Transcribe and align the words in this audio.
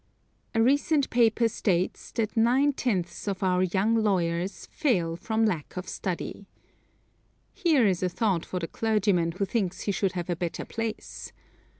A 0.55 0.61
recent 0.63 1.11
paper 1.11 1.47
states 1.47 2.11
that 2.13 2.35
nine 2.35 2.73
tenths 2.73 3.27
of 3.27 3.43
our 3.43 3.61
young 3.61 3.93
lawyers 3.93 4.65
fail 4.65 5.15
from 5.15 5.45
lack 5.45 5.77
of 5.77 5.87
study. 5.87 6.47
Here 7.53 7.85
is 7.85 8.01
a 8.01 8.09
thought 8.09 8.43
for 8.43 8.57
the 8.57 8.67
clergyman 8.67 9.33
who 9.33 9.45
thinks 9.45 9.81
he 9.81 9.91
should 9.91 10.13
have 10.13 10.31
a 10.31 10.35
better 10.35 10.65
place. 10.65 11.31